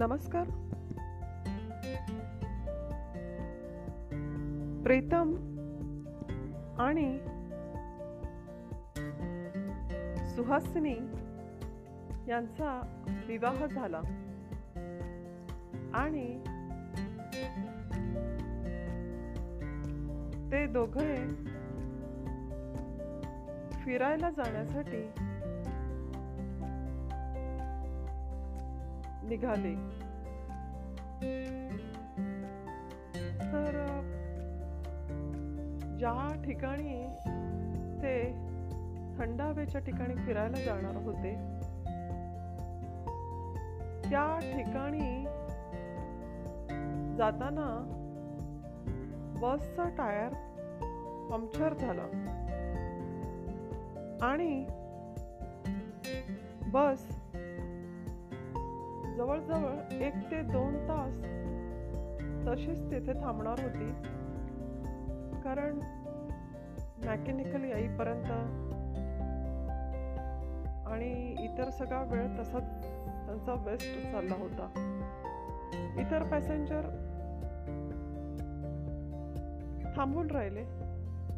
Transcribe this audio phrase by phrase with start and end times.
[0.00, 0.44] नमस्कार.
[4.84, 5.34] प्रीतम
[6.78, 7.18] आणि
[10.28, 10.96] सुहासिनी
[12.30, 14.00] यांचा विवाह झाला.
[15.94, 16.38] आणि
[20.52, 21.16] ते दोघे
[23.84, 25.10] फिरायला जाण्यासाठी
[29.22, 29.97] निघाले.
[33.40, 34.00] तर
[35.98, 37.06] ज्या ठिकाणी
[38.02, 38.32] ते
[39.18, 41.34] थंड हवेच्या ठिकाणी फिरायला जाणार होते
[44.10, 45.24] त्या ठिकाणी
[47.16, 47.94] जाताना
[49.42, 50.28] बसचा टायर
[51.30, 52.24] पंक्चर झाला.
[54.22, 54.66] आणि
[56.72, 57.17] बस
[59.18, 61.14] जवळजवळ एक ते दोन तास
[62.46, 63.86] तशीच तिथे थांबणार होती.
[65.42, 65.78] कारण
[67.06, 68.30] मॅकॅनिकल येईपर्यंत
[70.88, 72.62] आणि इतर सगळा वेळ तसाच
[73.26, 74.68] त्यांचा वेस्ट चालला होता.
[75.98, 76.80] इतर पॅसेंजर
[79.96, 80.64] थांबून राहिले.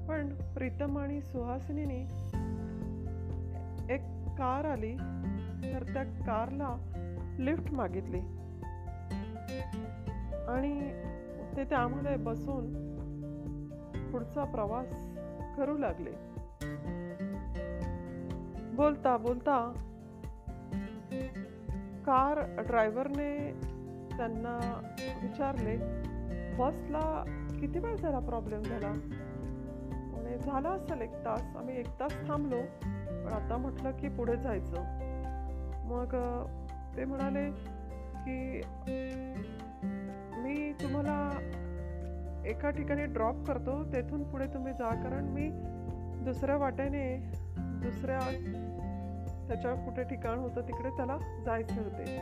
[0.09, 2.01] पण प्रीतम आणि सुहासिनीने
[3.95, 4.01] एक
[4.39, 4.97] कार आली.
[5.75, 6.77] तर त्या कारला
[7.39, 8.21] लिफ्ट मागितली.
[10.49, 11.03] आणि
[11.57, 12.91] ते त्यामध्ये बसून
[14.13, 14.87] पुढचा प्रवास
[15.57, 16.11] करू लागले.
[18.77, 19.73] बोलता बोलता
[22.07, 23.61] कार ड्रायव्हरने
[24.17, 24.81] त्यांना
[25.23, 25.77] विचारले
[26.57, 27.25] बसला
[27.61, 28.89] किती वेळ झाला प्रॉब्लेम झाला?
[30.19, 31.57] आणि झाला असेल एक तास.
[31.57, 32.61] आम्ही एक तास थांबलो.
[33.09, 34.75] पण आता म्हटलं की पुढे जायचं.
[35.85, 36.09] मग
[37.01, 37.45] ते म्हणाले
[38.25, 38.61] की
[40.41, 41.15] मी तुम्हाला
[42.47, 45.49] एका ठिकाणी ड्रॉप करतो तेथून पुढे तुम्ही जा कारण मी
[46.25, 47.05] दुसऱ्या वाटेने
[47.83, 48.19] दुसऱ्या
[49.49, 52.19] त्याच्या कुठे ठिकाण होतं तिकडे त्याला जायचे होते.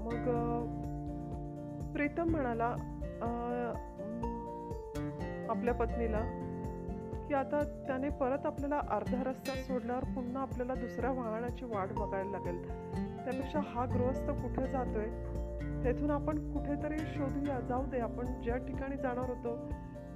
[0.00, 0.28] मग
[1.92, 2.74] प्रीतम म्हणाला
[5.50, 6.20] आपल्या पत्नीला
[7.28, 12.62] की आता त्याने परत आपल्याला अर्धा रस्ता सोडल्यावर पुन्हा आपल्याला दुसऱ्या वाहनाची वाट बघायला लागेल.
[13.24, 15.06] त्यापेक्षा हा गृहस्थ कुठे जातोय?
[15.84, 17.60] तेथून आपण कुठेतरी शोधूया.
[17.60, 19.56] जाऊ दे आपण ज्या ठिकाणी जाणार होतो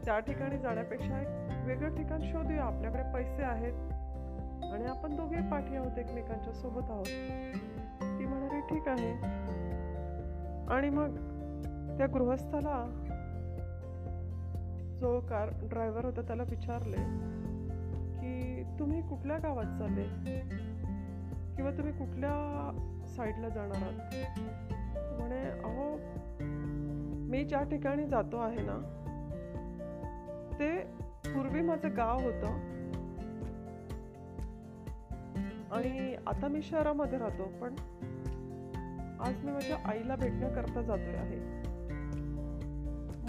[0.04, 2.65] त्या ठिकाणी जाण्यापेक्षा एक वेगळं ठिकाण शोधूया.
[2.65, 3.92] आपल्याकडे पैसे आहेत
[4.72, 7.04] आणि आपण दोघे पाठी आहोत एकमेकांच्या सोबत आहोत.
[8.03, 9.12] ती म्हणाली ठीक आहे.
[10.75, 11.15] आणि मग
[11.98, 13.06] त्या गृहस्थाला
[15.00, 16.97] जो कार ड्रायव्हर होता त्याला विचारले
[18.21, 20.03] की तुम्ही कुठल्या गावात चालले?
[21.56, 22.34] किंवा तुम्ही कुठल्या
[23.16, 24.15] साईडला जाणार आहात?
[25.21, 25.97] म्हणे अहो
[27.31, 28.97] मी ज्या ठिकाणी जातो आहे ना
[30.59, 30.78] ते
[31.34, 32.71] पूर्वी माझं गाव होतं.
[35.71, 37.75] आणि आता मी शहरामध्ये राहतो पण
[39.21, 41.70] आज मी माझ्या आईला भेटण्याकरता जातोय आहे.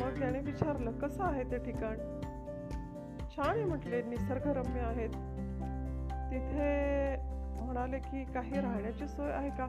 [0.02, 1.98] मग त्याने विचारलं कसं आहे ते ठिकाण?
[3.36, 5.10] छान आहे म्हटले निसर्गरम्य आहेत.
[6.32, 7.16] तिथे
[7.64, 9.66] म्हणाले की काही राहण्याची सोय आहे का?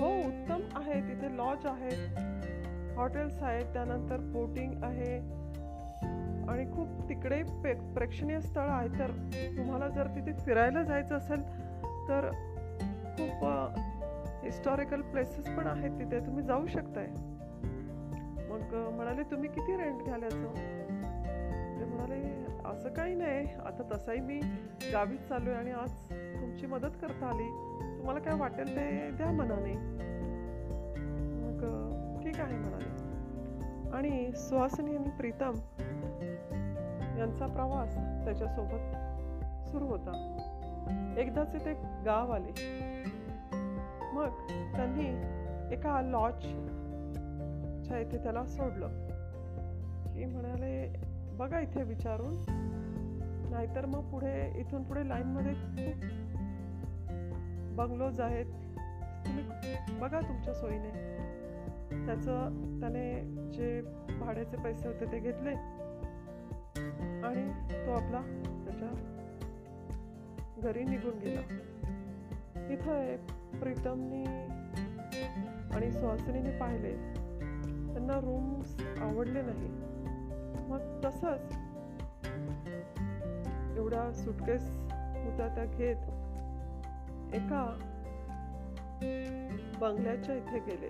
[0.00, 2.18] हो उत्तम आहे तिथे लॉज आहेत
[2.96, 5.16] हॉटेल्स आहेत त्यानंतर बोटिंग आहे
[6.50, 7.42] आणि खूप तिकडे
[7.94, 9.10] प्रेक्षणीय स्थळ आहे तर
[9.56, 11.42] तुम्हाला जर तिथे फिरायला जायचं असेल
[12.08, 12.30] तर
[13.18, 13.44] खूप
[14.44, 17.06] हिस्टॉरिकल प्लेसेस पण आहेत तिथे तुम्ही जाऊ शकताय.
[18.58, 23.46] मग म्हणाले तुम्ही किती रेंट घ्याल ते म्हणाले असं काही नाही.
[23.54, 24.40] आता तसाही मी
[24.92, 27.48] गावीच चालू आहे आणि आज तुमची मदत करता आली.
[27.98, 29.74] तुम्हाला काय वाटेल ते द्या मनाने.
[31.40, 31.60] मग
[32.22, 32.88] ठीक आहे म्हणाले.
[33.96, 35.54] आणि सुहासिनी आणि प्रीतम
[37.18, 38.96] यांचा प्रवास त्याच्यासोबत
[39.68, 40.34] सुरू होता.
[41.18, 41.72] एकदाच ते
[42.04, 42.52] गाव आले.
[44.12, 44.28] मग
[44.76, 45.06] त्यांनी
[45.74, 46.34] एका लॉज
[47.88, 48.88] लॉजच्या इथे त्याला सोडलं.
[50.14, 50.94] की म्हणाले
[51.38, 52.34] बघा इथे विचारून
[53.50, 55.92] नाहीतर मग पुढे इथून पुढे लाईनमध्ये खूप
[57.76, 58.46] बंगलोज आहेत.
[59.26, 59.44] तुम्ही
[60.00, 60.90] बघा तुमच्या सोयीने.
[62.06, 62.34] त्याचं
[62.80, 63.20] त्याने
[63.52, 63.80] जे
[64.20, 65.54] भाड्याचे पैसे होते ते घेतले.
[67.24, 67.48] आणि
[67.86, 68.20] तो आपला
[68.64, 68.90] त्याच्या
[70.58, 71.40] घरी निघून गेला.
[72.70, 73.16] इथं
[73.60, 74.24] प्रीतमनी
[75.74, 77.17] आणि सुहासिनीने पाहिले.
[77.98, 79.68] त्यांना रूम्स आवडले नाही.
[80.68, 81.54] मग तसंच
[83.76, 84.70] एवढा सुटकेस
[85.24, 85.96] होता त्या घेत
[87.34, 87.78] एका
[89.80, 90.88] बंगल्याच्या इथे गेले.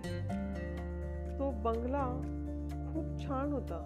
[1.38, 2.04] तो बंगला
[2.92, 3.78] खूप छान होता.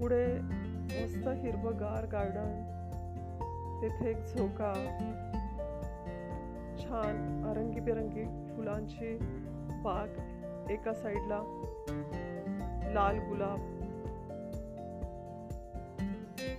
[0.00, 0.38] पुढे
[0.84, 2.52] मस्त हिरवगार गार्डन
[3.82, 4.74] तेथे एक झोका
[6.78, 9.18] छान अरंगीबिरंगी फुलांची
[9.84, 10.31] बाग
[10.72, 11.38] एका साईडला
[12.94, 13.58] लाल गुलाब.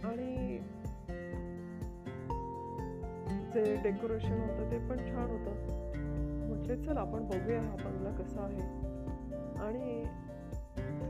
[0.06, 0.57] आणि
[3.51, 5.51] जे डेकोरेशन होतं ते पण छान होतं.
[6.48, 8.62] म्हटले चल आपण बघूया हा बंगला कसा आहे.
[9.60, 10.06] आणि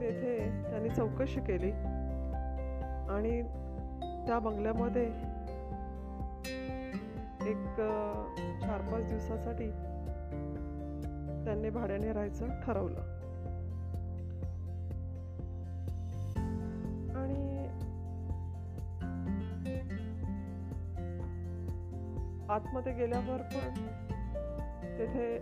[0.01, 1.71] तेथे त्यांनी चौकशी केली.
[3.09, 3.41] आणि
[4.27, 5.05] त्या बंगल्यामध्ये
[7.51, 7.65] एक
[8.61, 9.71] चार पाच दिवसासाठी
[11.45, 12.99] त्यांनी भाड्याने राहायचं ठरवलं.
[17.15, 17.57] आणि
[22.49, 23.73] आतमध्ये गेल्यावर पण
[24.97, 25.35] तेथे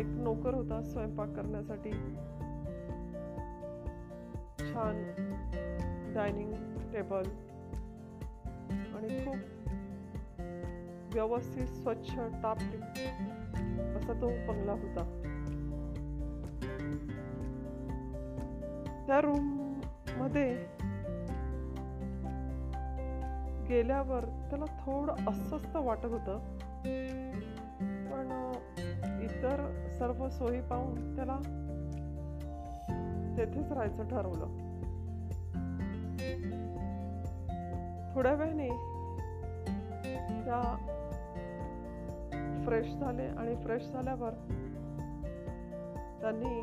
[0.00, 1.92] एक नोकर होता स्वयंपाक करण्यासाठी.
[4.72, 5.02] छान
[6.14, 6.52] डायनिंग
[6.92, 7.22] टेबल
[8.96, 9.36] आणि खूप
[11.14, 12.82] व्यवस्थित स्वच्छ टापटीप
[13.96, 15.17] असा तो बंगला होता.
[19.08, 20.54] त्या रूममध्ये
[23.68, 26.38] गेल्यावर त्याला थोडं अस्वस्थ वाटत होतं.
[28.10, 28.52] पण
[29.22, 31.38] इतर सर्व सोयी पाहून त्याला
[33.36, 34.46] तेथेच राहायचं ठरवलं.
[38.14, 38.68] थोड्या वेळाने
[40.44, 40.62] त्या
[42.64, 44.30] फ्रेश झाले आणि फ्रेश झाल्यावर
[46.20, 46.60] त्यांनी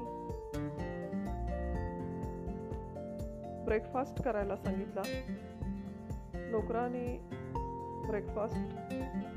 [3.66, 5.02] ब्रेकफास्ट करायला सांगितला.
[6.34, 7.22] नोकराने
[8.08, 8.58] ब्रेकफास्ट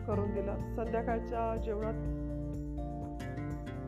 [0.06, 0.56] करून दिला.
[0.56, 2.28] संध्याकाळच्या जेवणात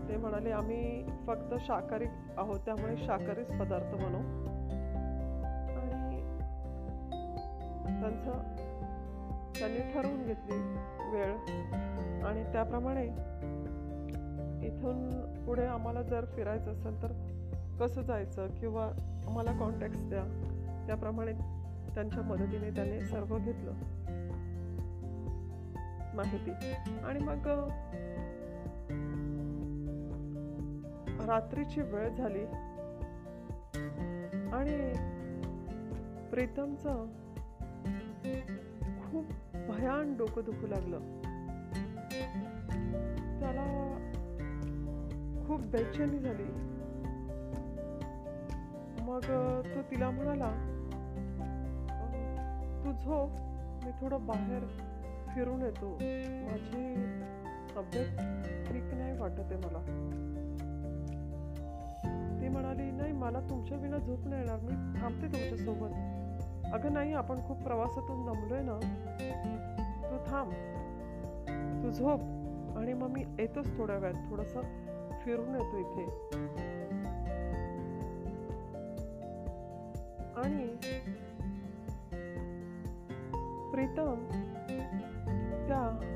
[0.09, 2.05] ते म्हणाले आम्ही फक्त शाकाहारी
[2.37, 4.51] आहोत त्यामुळे शाकाहारीच पदार्थ बनवू.
[5.81, 6.21] आणि
[8.01, 8.33] त्यांचं
[9.59, 10.57] त्यांनी ठरवून घेतली
[11.13, 11.33] वेळ.
[12.25, 13.05] आणि त्याप्रमाणे
[14.67, 17.13] इथून पुढे आम्हाला जर फिरायचं असेल तर
[17.81, 18.47] कसं जायचं?
[18.47, 20.25] किंवा मला कॉन्टॅक्ट्स द्या.
[20.87, 21.33] त्याप्रमाणे
[21.95, 23.73] त्यांच्या मदतीने त्याने सर्व घेतलं.
[26.15, 26.51] माहिती.
[27.05, 27.69] आणि मग
[31.29, 32.45] रात्रीची वेळ झाली.
[34.53, 34.93] आणि
[36.31, 37.07] प्रीतमचं
[38.83, 39.25] खूप
[39.55, 40.99] भयान डोकं दुखू लागलं.
[43.41, 43.97] त्याला
[45.47, 46.70] खूप बेचैनी झाली.
[49.11, 49.25] मग
[49.75, 50.51] तो तिला म्हणाला
[52.85, 53.31] तू झोप
[53.85, 54.65] मी थोडं बाहेर
[55.35, 55.89] फिरून येतो.
[56.45, 56.95] माझी
[57.77, 58.07] तब्येत
[58.69, 59.79] ठीक नाही वाटत आहे मला.
[62.41, 64.61] ती म्हणाली नाही मला तुमच्या विना झोप नाही येणार.
[64.61, 65.91] मी थांबते तुमच्यासोबत.
[66.73, 68.79] अगं नाही आपण खूप प्रवासातून दमलोय ना.
[70.11, 70.53] तू थांब.
[71.83, 72.21] तू झोप
[72.79, 74.31] आणि मग मी येतोच थोड्या वेळात.
[74.31, 74.61] थोडंसं
[75.25, 76.09] फिरून येतो इथे.
[80.41, 80.67] आणि
[83.73, 84.29] प्रीतम
[85.67, 86.07] त्या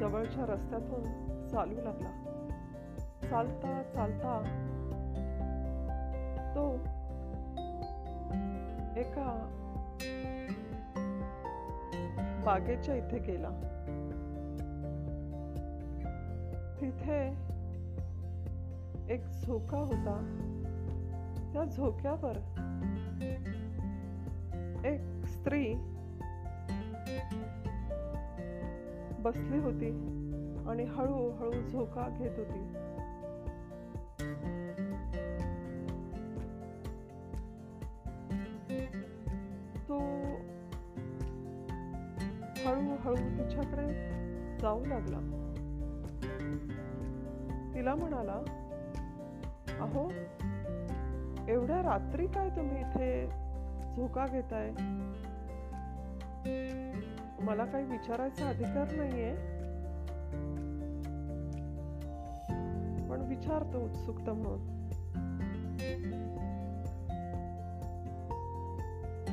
[0.00, 1.02] जवळच्या रस्त्यातून
[1.48, 2.18] चालू लागला.
[3.30, 4.42] चालता चालता
[6.54, 6.72] तो
[9.00, 9.58] एका
[12.46, 13.50] बागेच्या इथे गेला.
[16.80, 17.28] तिथे
[19.14, 20.48] एक झोका होता.
[21.52, 22.36] त्या झोक्यावर
[24.84, 25.74] एक स्त्री
[29.18, 29.90] बसली होती
[30.68, 32.62] आणि हळूहळू झोका घेत होती.
[39.88, 39.98] तो
[42.68, 43.86] हळूहळू तिच्याकडे
[44.58, 45.20] जाऊ लागला.
[47.74, 48.42] तिला म्हणाला
[49.80, 50.10] अहो
[51.48, 53.26] एवढ्या रात्री काय तुम्ही इथे
[53.96, 54.70] झोका घेताय?
[57.40, 59.34] मला काही विचारायचा अधिकार नाहीये.
[63.08, 64.88] पण विचारतो उत्सुकता म्हणून.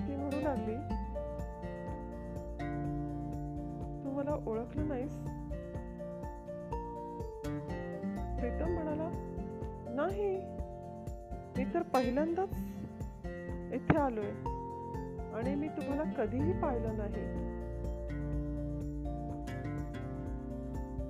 [0.08, 0.76] ती म्हणू लागली
[4.04, 5.29] तू मला ओळखलं नाहीस?
[11.94, 12.54] पहिल्यांदाच
[13.74, 14.32] इथे आलोय.
[15.34, 17.14] आणि मी तुम्हाला कधीही पाहिलं नाही.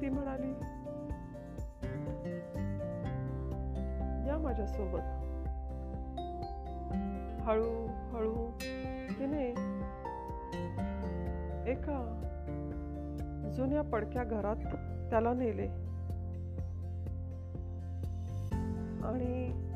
[0.01, 0.51] ती म्हणाली
[4.29, 4.99] या माझ्यासोबत.
[7.41, 8.51] हळू हळू
[9.19, 9.47] तिने
[11.71, 12.15] एका
[13.55, 14.75] जुन्या पडक्या घरात
[15.09, 15.67] त्याला नेले.
[19.07, 19.68] आणि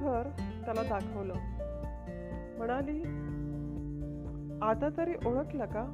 [0.00, 0.28] घर
[0.64, 1.34] त्याला दाखवलं.
[2.58, 3.02] म्हणाली
[4.62, 5.84] आता तरी ओळखलं का?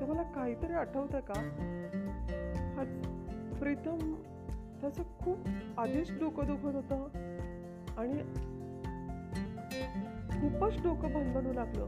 [0.00, 1.40] तुम्हाला काहीतरी आठवतं का?
[2.76, 2.84] हा
[3.60, 4.14] प्रीतम
[4.80, 5.38] त्याचं खूप
[5.78, 7.06] आधीच डोकं दुखत होतं
[7.96, 8.18] आणि
[10.40, 11.86] खूपच डोकं भणभणू लागलं.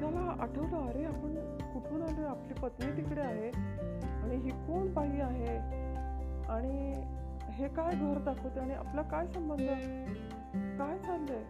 [0.00, 1.34] त्याला आठवलं अरे आपण
[1.74, 2.24] कुठून आलोय?
[2.24, 3.48] आपली पत्नी तिकडे आहे
[4.22, 5.58] आणि ही कोण बाई आहे?
[6.48, 6.92] आणि
[7.52, 9.68] हे काय घर दाखवते आणि आपला काय संबंध?
[10.78, 11.42] काय चाललंय?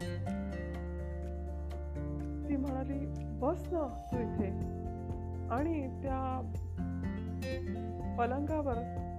[2.49, 3.07] ती म्हणाली
[3.39, 4.49] बस ना तू इथे.
[5.51, 6.51] आणि त्या
[8.19, 8.75] पलंगावर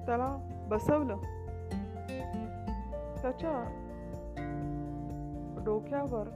[0.06, 0.38] त्याला
[0.70, 1.18] बसवलं.
[3.22, 3.80] त्याच्या
[5.66, 6.28] डोक्यावर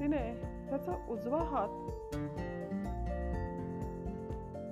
[0.00, 0.40] तिने
[0.70, 1.68] त्याचा उजवा हात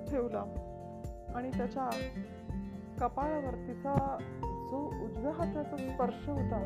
[0.09, 0.43] ठेवला
[1.35, 1.89] आणि त्याच्या
[2.99, 4.17] कपाळावर तिचा
[4.73, 6.57] जो उजव्या हाताचा स्पर्श होता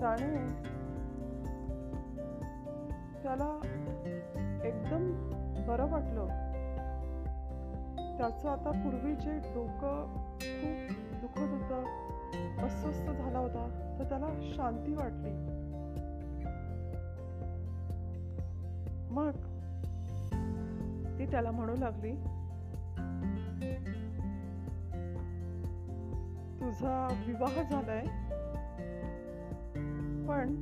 [0.00, 0.36] त्याने
[3.22, 3.60] त्याला
[4.64, 5.12] एकदम
[5.66, 6.26] बरं वाटलं.
[8.18, 10.06] त्याचं आता पूर्वी जे डोकं
[10.40, 11.84] खूप दुखत होतं
[12.58, 14.26] अस्वस्थ झाला होता तर त्याला
[14.56, 15.34] शांती वाटली.
[19.10, 19.30] मग
[21.18, 22.12] ती त्याला म्हणू लागली
[26.66, 28.00] तुझा विवाह झालाय.
[30.28, 30.54] पण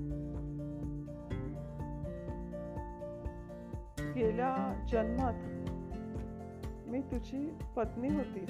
[4.16, 5.34] गेल्या जन्मात
[6.88, 8.44] मी तुझी पत्नी होती.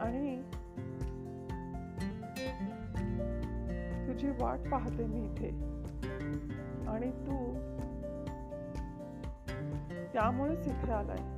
[0.00, 0.42] आणि
[4.08, 5.48] तुझी वाट पाहते मी इथे.
[6.88, 7.54] आणि तू
[10.12, 11.35] त्यामुळेच इथे आलाय.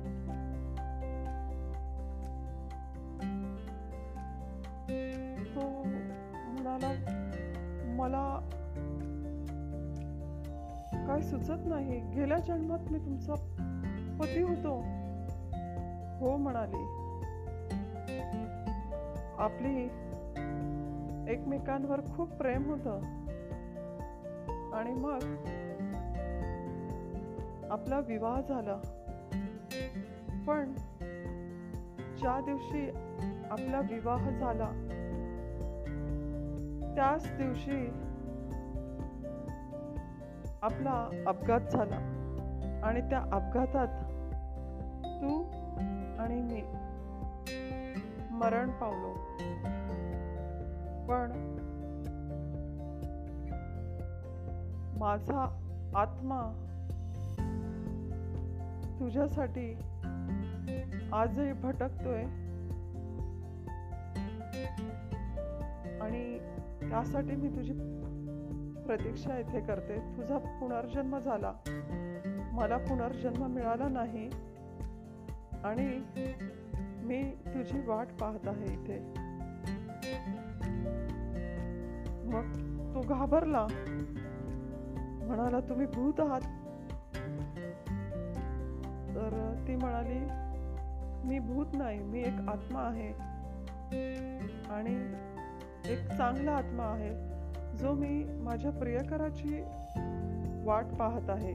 [7.99, 8.39] मला
[11.07, 11.99] काय सुचत नाही.
[11.99, 13.33] गेल्या जन्मात मी तुमचा
[14.19, 14.83] पती होतो.
[16.19, 16.95] हो म्हणाली.
[19.37, 19.83] आपली
[21.33, 22.87] एकमेकांवर खूप प्रेम होत.
[24.73, 25.19] आणि मग
[27.71, 28.77] आपला विवाह झाला.
[30.47, 30.73] पण
[32.17, 32.89] ज्या दिवशी
[33.51, 34.88] आपला विवाह झाला
[36.99, 37.87] त्याच दिवशी
[40.61, 41.95] आपला अपघात झाला.
[42.83, 43.87] आणि त्या अपघातात
[45.05, 45.43] तू
[46.19, 46.61] आणि मी
[48.31, 49.13] मरण पावलो.
[51.09, 51.55] पण
[54.99, 56.41] माझा आत्मा
[58.99, 59.73] तुझ्यासाठी
[61.13, 62.23] आजही भटकतोय.
[66.01, 66.39] आणि
[66.89, 67.73] त्यासाठी मी तुझी
[68.85, 69.99] प्रतीक्षा इथे करते.
[69.99, 71.53] तुझा पुनर्जन्म झाला.
[72.53, 74.29] मला पुनर्जन्म मिळाला नाही.
[75.63, 76.01] आणि
[77.05, 78.99] मी तुझी वाट पाहत आहे इथे.
[82.29, 82.51] मग
[82.95, 83.67] तो घाबरला.
[85.27, 86.41] म्हणाला तुम्ही भूत आहात.
[89.15, 90.19] तर ती म्हणाली
[91.27, 93.09] मी भूत नाही मी एक आत्मा आहे.
[94.73, 95.13] आणि
[95.85, 97.09] एक चांगला आत्मा आहे
[97.77, 99.61] जो मी माझ्या प्रियकराची
[100.65, 101.53] वाट पाहत आहे.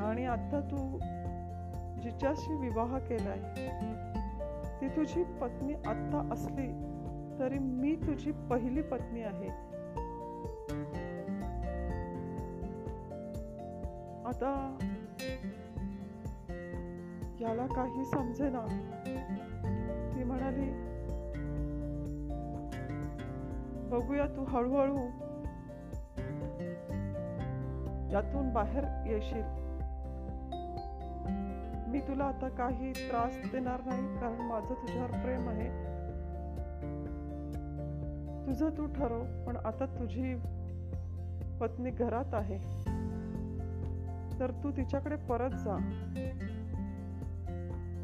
[0.00, 0.98] आणि आता तू
[2.02, 3.38] जिच्याशी विवाह केलाय
[4.80, 6.72] ती तुझी पत्नी आत्ता असली
[7.38, 9.48] तरी मी तुझी पहिली पत्नी आहे.
[14.28, 14.78] आता
[17.40, 18.66] याला काही समजेना.
[20.14, 20.83] ती म्हणाली
[23.94, 24.98] बघूया तू हळूहळू.
[28.12, 29.64] यातून बाहेर येशील.
[31.90, 35.94] मी तुला आता काही त्रास देणार नाही कारण माझं तुझ्यावर प्रेम आहे.
[38.46, 40.34] तुझं तू ठरव पण आता तुझी
[41.60, 42.58] पत्नी घरात आहे.
[44.40, 45.76] तर तू तिच्याकडे परत जा.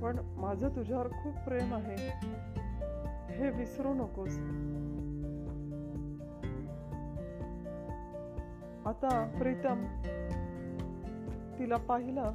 [0.03, 1.97] पण माझं तुझ्यावर खूप प्रेम आहे.
[3.35, 4.41] हे विसरू नकोस.
[8.87, 9.85] आता प्रीतम
[11.59, 12.33] तिला पाहिलं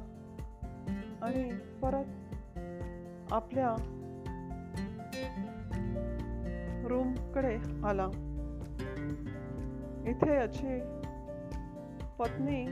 [1.22, 2.04] आणि परत
[3.32, 3.74] आपल्या
[6.88, 8.06] रूमकडे आला.
[10.06, 10.80] इथे याची
[12.18, 12.64] पत्नी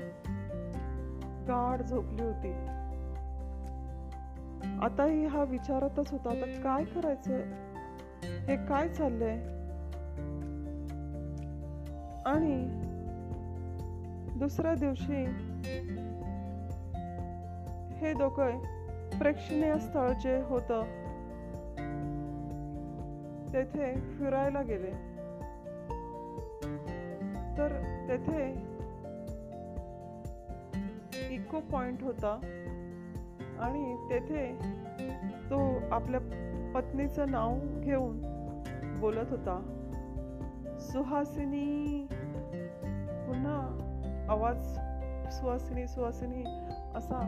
[1.48, 2.52] गाढ झोपली होती.
[4.84, 7.36] आताही हा विचारतच होता आता काय करायचं?
[8.22, 9.36] हे काय चाललंय?
[12.26, 12.83] आणि
[14.36, 15.24] दुसऱ्या दिवशी
[17.96, 18.58] हे दोघं
[19.18, 20.82] प्रेक्षणीय स्थळ जे होतं
[23.52, 24.90] तेथे फिरायला गेले.
[27.58, 27.72] तर
[28.08, 28.50] तेथे
[31.34, 32.38] इको पॉइंट होता
[33.60, 34.58] आणि तेथे
[35.50, 35.60] तो
[35.94, 36.20] आपल्या
[36.74, 38.20] पत्नीचं नाव घेऊन
[39.00, 39.60] बोलत होता.
[40.80, 42.06] सुहासिनी
[43.26, 43.83] पुन्हा
[44.28, 44.78] आवाज
[45.32, 46.44] सुहासिनी सुहासिनी
[46.94, 47.18] असा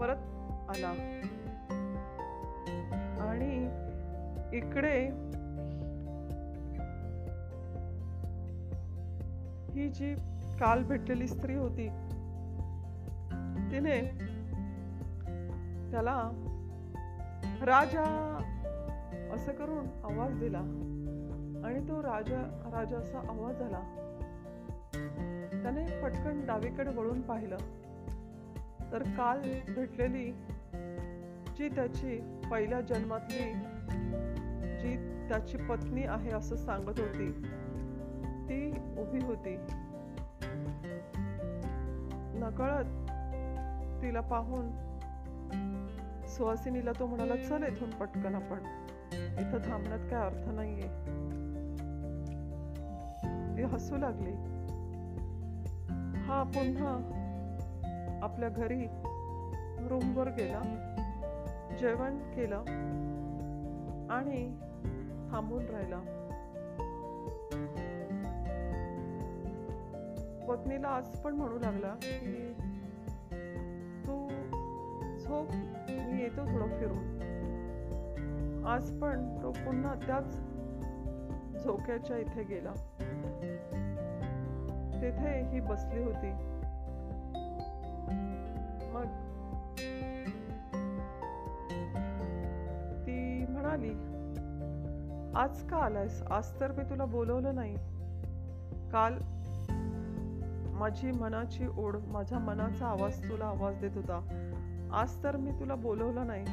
[0.00, 0.16] परत
[0.68, 0.94] आला.
[3.20, 3.70] आणि
[4.52, 5.04] इकडे
[9.72, 10.14] ही जी
[10.60, 11.88] काल भेटलेली स्त्री होती
[13.72, 14.00] तिने
[15.90, 16.30] त्याला
[17.62, 18.36] राजा
[19.34, 20.60] असं करून आवाज दिला.
[21.64, 23.99] आणि तो राजा राजाचा आवाज झाला.
[25.70, 27.56] त्याने पटकन डावीकडे वळून पाहिलं.
[28.92, 29.40] तर काल
[29.74, 30.32] भेटलेली
[31.58, 33.52] जी त्याची पहिल्या जन्मातली
[34.78, 34.96] जी
[35.28, 37.32] त्याची पत्नी आहे असं सांगत होती
[38.48, 39.56] ती उभी होती.
[42.40, 42.84] नकळत
[44.02, 44.70] तिला पाहून
[46.28, 48.58] सुहासिनीला तो म्हणाला चल इथून पटकन आपण.
[49.14, 50.88] इथं थांबण्यात काय अर्थ नाहीये.
[53.56, 54.59] ती हसू लागली.
[56.30, 56.90] हा पुन्हा
[58.22, 58.86] आपल्या घरी
[59.88, 60.60] रूमवर गेला
[61.80, 62.56] जेवण केलं
[64.10, 64.58] आणि
[65.30, 65.98] थांबून राहिला.
[70.48, 72.54] पत्नीला आज पण म्हणू लागला की
[74.06, 74.28] तू
[75.18, 75.52] झोप
[75.90, 77.20] मी येतो थोडं फिरून.
[78.66, 80.40] आज पण तो पुन्हा त्याच
[81.64, 82.72] झोक्याच्या इथे गेला.
[85.00, 86.32] तेथे ही बसली होती.
[88.92, 89.04] मग
[93.06, 93.92] ती म्हणाली
[95.34, 96.22] आज का आलायस?
[96.22, 97.76] आज तर मी तुला बोलवलं नाही.
[98.90, 99.14] काल
[100.72, 104.46] माझी मनाची ओढ माझ्या मनाचा आवाज तुला आवाज देत होता.
[104.92, 106.44] आज तर मी तुला बोलवलं नाही.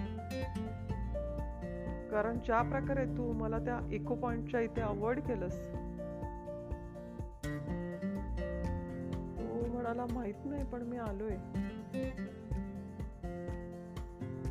[2.12, 5.68] कारण ज्या प्रकारे तू मला त्या इको पॉइंटच्या इथे अवॉइड केलंस
[9.98, 11.36] मला माहीत नाही पण मी आलोय.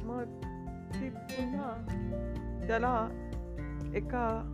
[0.04, 0.24] मग
[0.94, 1.86] ती पुन्हा
[2.68, 3.08] त्याला
[3.94, 4.52] एका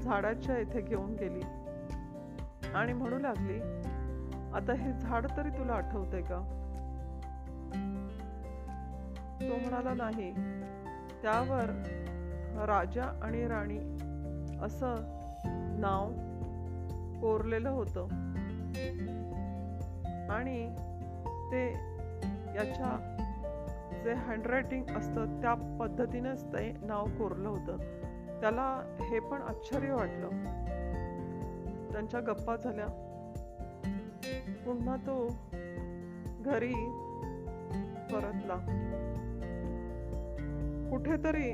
[0.00, 1.40] झाडाच्या इथे घेऊन गेली.
[2.74, 3.60] आणि म्हणू लागली
[4.54, 6.38] आता हे झाड तरी तुला आठवतंय का?
[9.40, 10.32] तो म्हणाला नाही.
[11.22, 11.64] त्यावर
[12.64, 13.78] राजा आणि राणी
[14.62, 14.94] असं
[15.80, 16.12] नाव
[17.20, 18.28] कोरलेलं होतं.
[20.30, 20.74] आणि
[21.52, 21.72] ते
[22.56, 23.14] याच्या
[24.04, 27.76] जे हँडरायटिंग असतं त्या पद्धतीनेच ते नाव कोरलं होतं.
[28.40, 30.28] त्याला हे पण आश्चर्य वाटलं.
[31.92, 32.86] त्यांच्या गप्पा झाल्या.
[34.66, 35.26] पुन्हा तो
[36.44, 36.74] घरी
[38.12, 38.56] परतला.
[40.90, 41.50] कुठेतरी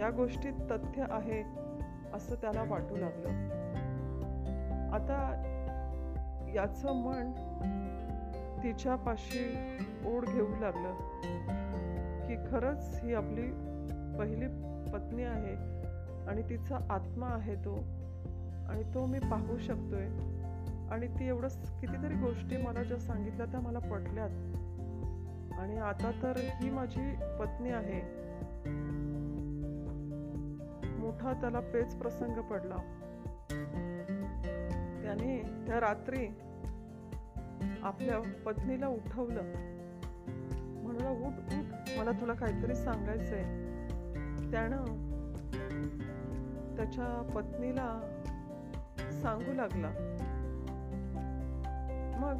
[0.00, 1.42] या गोष्टीत तथ्य आहे
[2.14, 3.28] असं त्याला वाटू लागलं.
[4.92, 5.42] आता
[6.54, 7.49] याचं मन
[8.62, 10.92] तिच्यापाशी ओढ घेऊ लागलं
[12.26, 13.42] की खरंच ही आपली
[14.18, 14.46] पहिली
[14.92, 15.80] पत्नी आहे
[16.26, 17.76] आणि तिचा आत्मा आहे तो.
[18.68, 20.06] आणि तो मी पाहू शकतोय.
[20.90, 24.30] आणि ती एवढं कितीतरी गोष्टी मला ज्या सांगितल्या त्या मला पटल्यात.
[25.60, 28.00] आणि आता तर ही माझी पत्नी आहे.
[30.98, 32.76] मोठा त्याला पेच प्रसंग पडला.
[35.02, 36.28] त्याने त्या रात्री
[37.82, 39.42] आपल्या पत्नीला उठवलं.
[40.82, 41.98] म्हणलं उठ उठ.
[41.98, 43.42] मला तुला काहीतरी सांगायचंय.
[44.50, 44.84] त्यानं
[46.76, 48.00] त्याच्या पत्नीला
[49.22, 49.88] सांगू लागला.
[52.18, 52.36] मग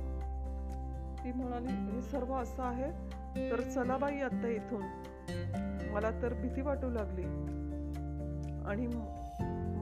[1.24, 2.92] ती म्हणाली हे सर्व असं आहे?
[3.50, 4.82] तर चला बाई आता इथून.
[5.92, 7.24] मला तर भीती वाटू लागली.
[8.66, 9.20] आणि मग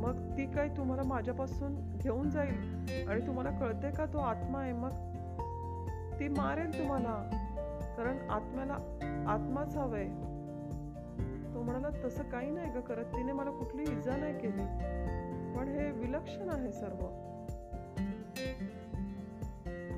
[0.02, 2.78] मग ती काय तुम्हाला माझ्यापासून घेऊन जाईल?
[3.08, 4.72] आणि तुम्हाला कळते का तो आत्मा आहे?
[4.72, 4.90] मग
[6.20, 7.30] ती मारेल तुम्हाला.
[7.96, 8.74] कारण आत्म्याला
[9.28, 10.08] आत्माच हवंय.
[11.54, 13.04] तो म्हणाला तसं काही नाही ग करत.
[13.04, 14.62] तिने मला कुठली इजा नाही केली.
[15.58, 17.06] पण हे विलक्षण आहे सर्व.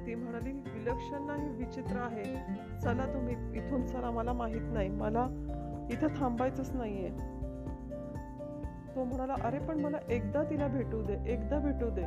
[0.07, 2.25] ती म्हणाली विलक्षण नाही विचित्र आहे.
[2.81, 4.11] चला तुम्ही इथून चला.
[4.11, 4.89] मला माहीत नाही.
[4.89, 5.27] मला
[5.91, 7.11] इथं थांबायचंच नाहीये.
[8.97, 11.15] तो म्हणाला अरे पण मला एकदा तिला भेटू दे.
[11.27, 12.03] एकदा भेटू दे.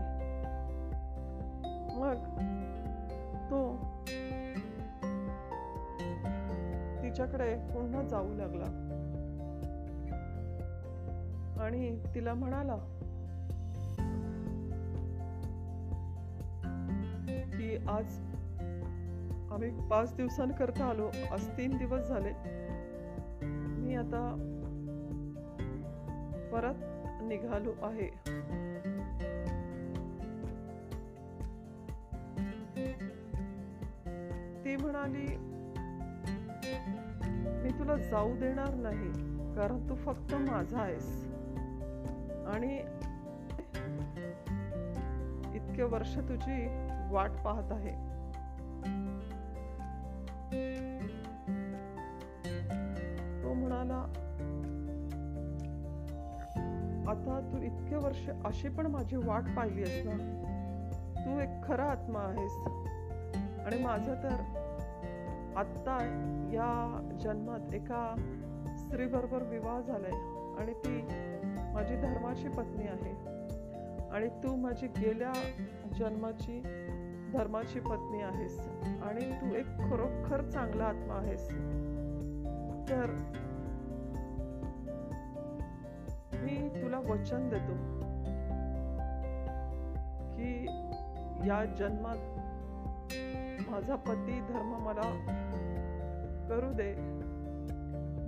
[1.95, 2.15] मग
[3.49, 3.82] तो
[7.13, 8.65] तिच्याकडे पुन्हा जाऊ लागला.
[11.59, 12.75] आणि तिला म्हणाला
[17.57, 18.19] की आज
[19.51, 21.07] आम्ही पाच दिवसांकरता आलो.
[21.31, 22.31] आज तीन दिवस झाले.
[23.81, 24.35] मी आता
[26.51, 26.75] परत
[27.23, 28.07] निघालो आहे.
[34.65, 35.52] ती म्हणाली
[37.83, 39.11] तुला जाऊ देणार नाही
[39.55, 41.25] कारण तू फक्त माझा आहेस.
[42.47, 42.77] आणि
[45.55, 46.67] इतके वर्ष तुझी
[47.11, 47.91] वाट पाहत आहे.
[53.43, 53.99] तो म्हणाला
[57.07, 60.17] आता तू इतके वर्ष अशी पण माझी वाट पाहिली आहेस ना.
[61.25, 62.57] तू एक खरा आत्मा आहेस.
[63.65, 64.35] आणि माझं तर
[65.57, 65.97] आत्ता
[66.53, 68.15] या जन्मात एका
[68.77, 70.11] स्त्रीबरोबर विवाह झालाय
[70.61, 71.01] आणि ती
[71.73, 73.33] माझी धर्माची पत्नी आहे.
[74.09, 75.33] आणि तू माझी गेल्या
[75.99, 76.61] जन्माची
[77.33, 78.69] धर्माची पत्नी आहेस.
[79.03, 81.47] आणि तू एक खरोखर चांगला आत्मा आहेस.
[82.89, 83.05] तर
[86.33, 87.73] मी तुला वचन देतो.
[90.35, 90.65] की
[91.47, 92.17] या जन्मात
[93.69, 95.39] माझा पती धर्म मला
[96.49, 96.95] करू दे.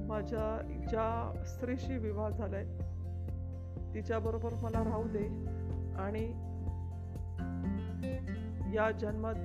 [0.08, 2.66] माझ्या ज्या स्त्रीशी विवाह झालाय
[3.94, 5.28] तिच्याबरोबर मला राहू दे.
[5.98, 6.26] आणि
[8.76, 9.36] या जन्मात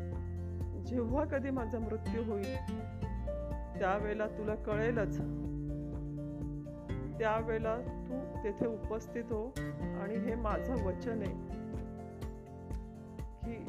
[0.86, 2.56] जेव्हा कधी माझा मृत्यू होईल
[3.78, 5.16] त्यावेळेला तुला कळेलच.
[7.18, 9.46] त्यावेळेला तू तेथे उपस्थित हो
[10.02, 11.60] आणि हे माझं वचन आहे
[13.44, 13.64] की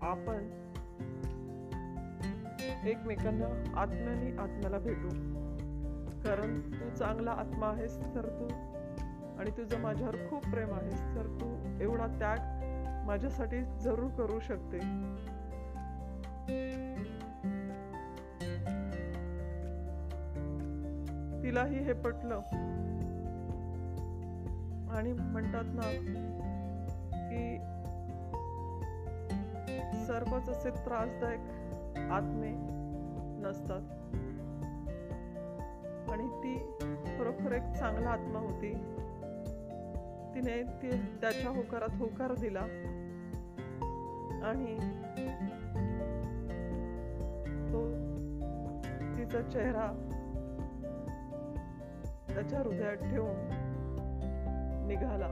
[0.00, 0.65] आपण
[2.88, 5.08] एकमेकांना आत्म्याने आत्म्याला भेटू.
[6.24, 8.48] कारण तू चांगला आत्मा आहेस तर तू
[9.38, 12.38] आणि तुझं माझ्यावर खूप प्रेम आहेस तर तू एवढा त्याग
[13.06, 14.78] माझ्यासाठी जरूर करू शकते.
[21.42, 22.40] तिलाही हे पटलं.
[24.90, 25.90] आणि म्हणतात ना
[27.12, 27.56] की
[30.06, 31.40] सर्वच असे त्रासदायक
[32.10, 32.75] आत्मे
[33.46, 33.80] असतात.
[36.10, 36.58] आणि ती
[37.18, 38.72] खरोखर एक चांगला आत्मा होती.
[40.34, 42.66] तिने ती त्याच्या होकारात होकार दिला.
[44.44, 44.76] आणि
[47.72, 47.90] तो
[49.18, 50.12] तिचा चेहरा
[52.34, 53.36] त्याच्या हृदयात ठेवून
[54.88, 55.28] निघाला.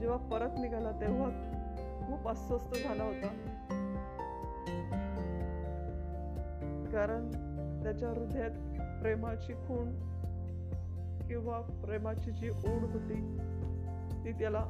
[0.00, 1.28] जेव्हा परत निघाला तेव्हा
[2.06, 3.53] खूप अस्वस्थ झाला होता.
[6.94, 7.30] कारण
[7.82, 8.50] त्याच्या हृदयात
[9.00, 9.90] प्रेमाची खूण
[11.28, 13.38] किंवा प्रेमाची जी ओढ होती
[14.24, 14.64] ती त्याला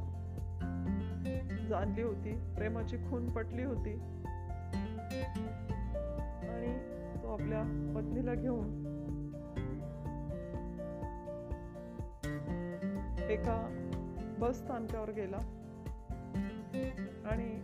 [1.68, 3.92] जाणली होती प्रेमाची खून पटली होती.
[6.48, 6.78] आणि
[7.22, 8.84] तो आपल्या पत्नीला घेऊन
[13.30, 13.58] एका
[14.38, 15.38] बस स्थानकावर गेला.
[17.30, 17.60] आणि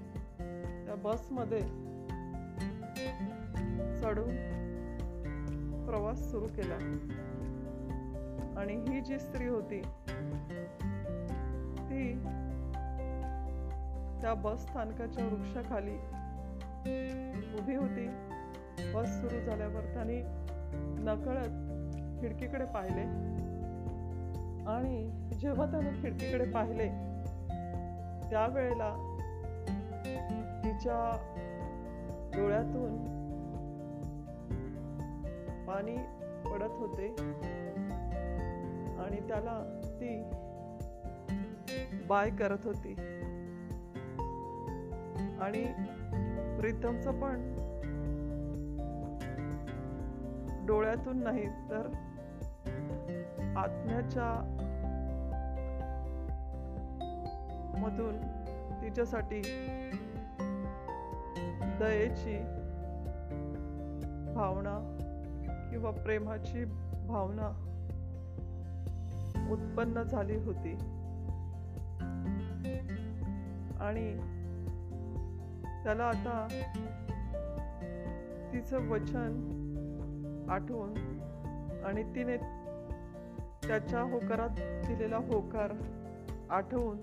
[0.86, 1.89] त्या बसमध्ये
[4.00, 4.36] चढून
[5.86, 6.74] प्रवास सुरू केला.
[8.60, 9.80] आणि ही जी स्त्री होती
[11.78, 12.12] ती
[14.22, 15.96] त्या बस स्थानकाच्या वृक्षाखाली
[17.58, 18.06] उभी होती.
[18.94, 20.22] बस सुरू झाल्यावर त्याने
[21.02, 21.70] नकळत
[22.20, 23.30] खिडकीकडे पाहिले.
[24.60, 25.10] आणि
[25.40, 26.88] जेव्हा त्याने खिडकीकडे पाहिले
[28.30, 29.16] त्यावेळेला
[30.64, 31.29] तिच्या
[32.36, 32.98] डोळ्यातून
[35.66, 35.96] पाणी
[36.50, 37.06] पडत होते.
[38.98, 40.22] आणि त्याला ती
[42.08, 42.94] बाय करत होती.
[45.40, 45.64] आणि
[46.60, 47.54] प्रीतमचं पण
[50.66, 51.86] डोळ्यातून नाही तर
[53.56, 54.56] आत्म्याच्या
[57.78, 58.16] मधून
[58.82, 59.42] तिच्यासाठी
[61.62, 62.38] दयेची
[64.34, 64.96] भावना
[65.70, 66.64] किंवा प्रेमाची
[67.08, 67.66] भावना
[69.50, 70.72] उत्पन्न झाली होती.
[73.80, 74.14] आणि
[75.84, 76.48] त्याला आता
[78.52, 79.56] तिचं वचन
[80.50, 80.94] आठवून
[81.84, 82.36] आणि तिने
[83.68, 85.72] त्याच्या होकारात दिलेला होकार
[86.50, 86.96] आठवून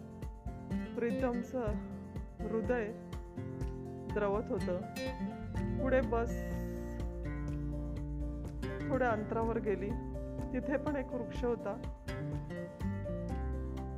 [0.96, 1.66] प्रीतमचं
[2.40, 2.92] हृदय
[4.18, 4.78] द्रवत होतं.
[5.82, 6.30] पुढे बस.
[8.90, 9.90] थोड्या अंतरावर गेली.
[10.54, 11.74] तिथे पण एक वृक्ष होता.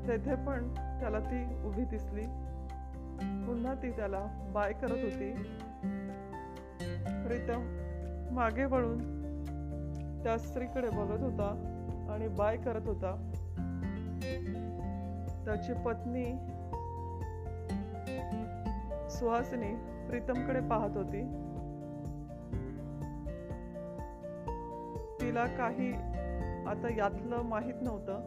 [0.07, 2.25] तेथे पण त्याला ती उभी दिसली.
[3.45, 5.31] पुन्हा ती त्याला बाय करत होती.
[7.27, 7.61] प्रीतम
[8.31, 8.97] मागे वळून
[10.23, 11.47] त्या स्त्रीकडे बघत होता
[12.11, 13.31] आणि बाय करत होता.
[15.45, 16.25] त्याची पत्नी
[19.09, 21.21] सुहासिनी प्रीतमकडे पाहत होती.
[25.21, 25.93] तिला काही
[26.67, 28.19] आता यातलं माहीत नव्हतं.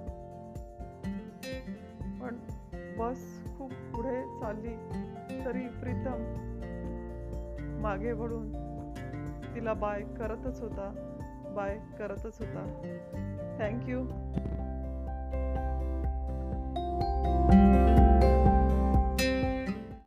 [2.21, 2.37] पण
[2.99, 4.75] बस खूप पुढे चालली
[5.45, 6.49] तरी प्रीतम
[7.81, 8.53] मागे वळून
[9.55, 11.09] तिला बाय करतच होता.
[11.57, 12.83] बाय करतच होता.
[13.61, 14.03] थँक्यू